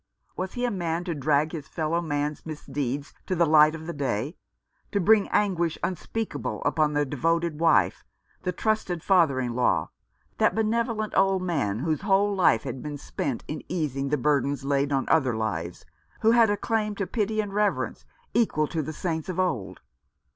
Was 0.35 0.53
he 0.53 0.65
a 0.65 0.71
man 0.71 1.03
to 1.03 1.13
drag 1.13 1.51
his 1.51 1.67
fellow 1.67 2.01
man's 2.01 2.43
misdeeds 2.43 3.13
to 3.27 3.35
the 3.35 3.45
light 3.45 3.75
of 3.75 3.85
the 3.85 3.93
day— 3.93 4.35
to 4.93 4.99
bring 4.99 5.27
anguish 5.29 5.77
unspeakable 5.83 6.63
upon 6.65 6.93
the 6.93 7.05
devoted 7.05 7.59
wife, 7.59 8.03
the 8.41 8.51
trusting 8.51 9.01
father 9.01 9.39
in 9.39 9.53
law, 9.53 9.91
that 10.39 10.55
benevolent 10.55 11.13
old 11.15 11.43
man 11.43 11.77
whose 11.81 12.01
whole 12.01 12.33
life 12.33 12.63
had 12.63 12.81
been 12.81 12.97
spent 12.97 13.43
in 13.47 13.61
easing 13.69 14.09
the 14.09 14.17
burdens 14.17 14.63
laid 14.65 14.91
on 14.91 15.07
other 15.07 15.35
lives, 15.37 15.85
who 16.21 16.31
had 16.31 16.49
a 16.49 16.57
claim 16.57 16.95
to 16.95 17.05
pity 17.05 17.39
and 17.39 17.53
reverence 17.53 18.03
equal 18.33 18.65
to 18.65 18.81
the 18.81 18.93
saints 18.93 19.29
of 19.29 19.39
old 19.39 19.81